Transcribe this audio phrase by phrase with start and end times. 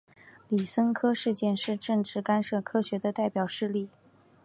[0.49, 3.87] 李森科事件是政治干涉科学的代表事例。